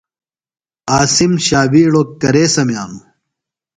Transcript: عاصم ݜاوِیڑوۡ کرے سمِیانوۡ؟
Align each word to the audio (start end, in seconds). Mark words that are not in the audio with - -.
عاصم 0.93 1.31
ݜاوِیڑوۡ 1.45 2.07
کرے 2.21 2.43
سمِیانوۡ؟ 2.53 3.03